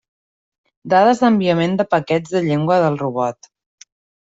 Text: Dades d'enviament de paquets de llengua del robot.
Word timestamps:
Dades 0.93 1.21
d'enviament 1.25 1.77
de 1.83 1.87
paquets 1.93 2.35
de 2.39 2.43
llengua 2.49 2.81
del 2.87 3.01
robot. 3.05 3.53